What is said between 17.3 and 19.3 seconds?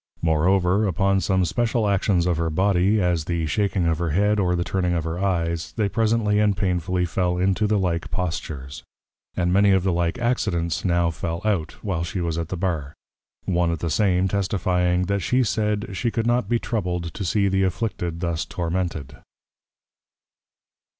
the afflicted thus tormented.